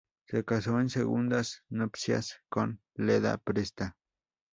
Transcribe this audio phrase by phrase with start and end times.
[0.25, 3.97] Se casó en segundas nupcias con Leda Presta.